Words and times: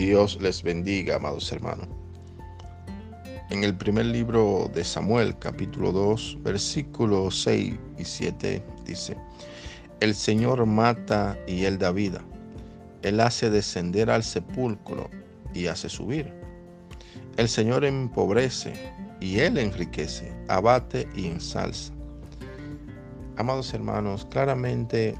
Dios 0.00 0.38
les 0.40 0.62
bendiga, 0.62 1.16
amados 1.16 1.52
hermanos. 1.52 1.86
En 3.50 3.64
el 3.64 3.76
primer 3.76 4.06
libro 4.06 4.70
de 4.72 4.82
Samuel, 4.82 5.38
capítulo 5.38 5.92
2, 5.92 6.38
versículos 6.40 7.42
6 7.42 7.74
y 7.98 8.04
7, 8.06 8.64
dice, 8.86 9.18
El 10.00 10.14
Señor 10.14 10.64
mata 10.64 11.36
y 11.46 11.66
Él 11.66 11.76
da 11.76 11.92
vida. 11.92 12.22
Él 13.02 13.20
hace 13.20 13.50
descender 13.50 14.08
al 14.08 14.22
sepulcro 14.22 15.10
y 15.52 15.66
hace 15.66 15.90
subir. 15.90 16.32
El 17.36 17.50
Señor 17.50 17.84
empobrece 17.84 18.72
y 19.20 19.40
Él 19.40 19.58
enriquece, 19.58 20.32
abate 20.48 21.06
y 21.14 21.26
ensalza. 21.26 21.92
Amados 23.36 23.74
hermanos, 23.74 24.26
claramente 24.30 25.14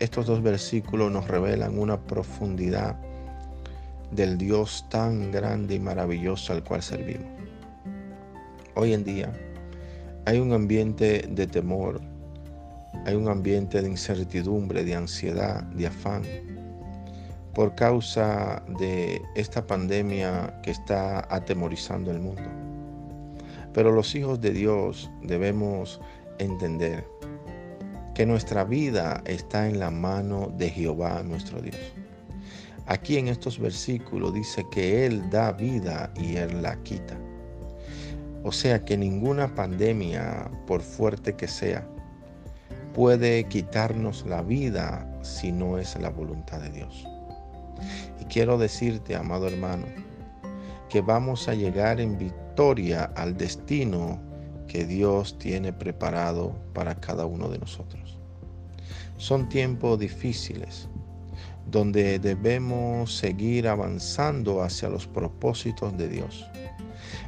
estos 0.00 0.26
dos 0.26 0.42
versículos 0.42 1.12
nos 1.12 1.28
revelan 1.28 1.78
una 1.78 2.04
profundidad 2.08 2.98
del 4.10 4.38
Dios 4.38 4.86
tan 4.88 5.30
grande 5.30 5.74
y 5.74 5.80
maravilloso 5.80 6.52
al 6.52 6.62
cual 6.62 6.82
servimos. 6.82 7.28
Hoy 8.74 8.92
en 8.92 9.04
día 9.04 9.32
hay 10.26 10.38
un 10.38 10.52
ambiente 10.52 11.26
de 11.28 11.46
temor, 11.46 12.00
hay 13.04 13.14
un 13.14 13.28
ambiente 13.28 13.80
de 13.80 13.88
incertidumbre, 13.88 14.84
de 14.84 14.94
ansiedad, 14.94 15.62
de 15.62 15.86
afán, 15.86 16.22
por 17.54 17.74
causa 17.74 18.62
de 18.78 19.22
esta 19.34 19.66
pandemia 19.66 20.60
que 20.62 20.72
está 20.72 21.26
atemorizando 21.34 22.10
el 22.10 22.20
mundo. 22.20 22.42
Pero 23.72 23.92
los 23.92 24.14
hijos 24.14 24.40
de 24.40 24.50
Dios 24.50 25.10
debemos 25.22 26.00
entender 26.38 27.06
que 28.14 28.26
nuestra 28.26 28.64
vida 28.64 29.22
está 29.26 29.68
en 29.68 29.78
la 29.78 29.90
mano 29.90 30.52
de 30.56 30.70
Jehová 30.70 31.22
nuestro 31.22 31.60
Dios. 31.60 31.76
Aquí 32.86 33.16
en 33.16 33.28
estos 33.28 33.58
versículos 33.58 34.32
dice 34.32 34.64
que 34.70 35.06
Él 35.06 35.28
da 35.30 35.52
vida 35.52 36.12
y 36.16 36.36
Él 36.36 36.62
la 36.62 36.76
quita. 36.82 37.18
O 38.44 38.52
sea 38.52 38.84
que 38.84 38.96
ninguna 38.96 39.52
pandemia, 39.54 40.48
por 40.68 40.80
fuerte 40.80 41.34
que 41.34 41.48
sea, 41.48 41.84
puede 42.94 43.44
quitarnos 43.48 44.24
la 44.24 44.40
vida 44.40 45.06
si 45.22 45.50
no 45.50 45.78
es 45.78 45.98
la 46.00 46.10
voluntad 46.10 46.60
de 46.60 46.70
Dios. 46.70 47.06
Y 48.20 48.24
quiero 48.26 48.56
decirte, 48.56 49.16
amado 49.16 49.48
hermano, 49.48 49.86
que 50.88 51.00
vamos 51.00 51.48
a 51.48 51.54
llegar 51.54 52.00
en 52.00 52.16
victoria 52.16 53.10
al 53.16 53.36
destino 53.36 54.20
que 54.68 54.84
Dios 54.84 55.38
tiene 55.38 55.72
preparado 55.72 56.54
para 56.72 56.94
cada 56.94 57.26
uno 57.26 57.48
de 57.48 57.58
nosotros. 57.58 58.18
Son 59.16 59.48
tiempos 59.48 59.98
difíciles, 59.98 60.88
donde 61.70 62.18
debemos 62.18 63.16
seguir 63.16 63.68
avanzando 63.68 64.62
hacia 64.62 64.88
los 64.88 65.06
propósitos 65.06 65.96
de 65.96 66.08
Dios, 66.08 66.46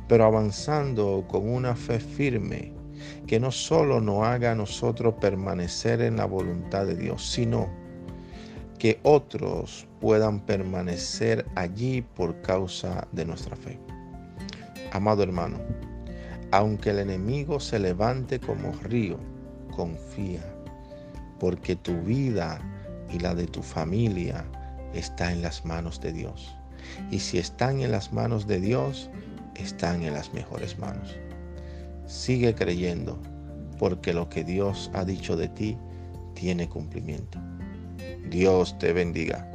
pero 0.07 0.25
avanzando 0.25 1.25
con 1.29 1.49
una 1.49 1.75
fe 1.75 1.99
firme 1.99 2.73
que 3.27 3.41
no 3.41 3.51
solo 3.51 4.01
nos 4.01 4.27
haga 4.27 4.53
a 4.53 4.55
nosotros 4.55 5.15
permanecer 5.21 6.01
en 6.01 6.17
la 6.17 6.25
voluntad 6.25 6.87
de 6.87 6.97
Dios, 6.97 7.31
sino 7.31 7.69
que 8.79 9.01
otros 9.03 9.87
puedan 10.01 10.41
permanecer 10.41 11.45
allí 11.57 12.03
por 12.03 12.41
causa 12.43 13.07
de 13.13 13.25
nuestra 13.25 13.57
fe. 13.57 13.79
Amado 14.93 15.23
hermano, 15.23 15.59
aunque 16.53 16.91
el 16.91 17.01
enemigo 17.01 17.61
se 17.61 17.79
levante 17.79 18.39
como 18.39 18.73
río, 18.85 19.19
confía, 19.75 20.43
porque 21.39 21.77
tu 21.77 22.01
vida 22.03 22.61
y 23.11 23.19
la 23.19 23.35
de 23.35 23.47
tu 23.47 23.63
familia 23.63 24.45
está 24.95 25.33
en 25.33 25.43
las 25.43 25.65
manos 25.65 26.01
de 26.01 26.13
Dios. 26.13 26.55
Y 27.11 27.19
si 27.19 27.39
están 27.39 27.81
en 27.81 27.91
las 27.91 28.13
manos 28.13 28.47
de 28.47 28.61
Dios, 28.61 29.11
están 29.55 30.03
en 30.03 30.15
las 30.15 30.33
mejores 30.33 30.79
manos. 30.79 31.17
Sigue 32.07 32.55
creyendo, 32.55 33.19
porque 33.79 34.13
lo 34.13 34.29
que 34.29 34.45
Dios 34.45 34.91
ha 34.95 35.05
dicho 35.05 35.37
de 35.37 35.49
ti 35.49 35.77
tiene 36.35 36.69
cumplimiento. 36.69 37.39
Dios 38.31 38.79
te 38.79 38.93
bendiga. 38.93 39.51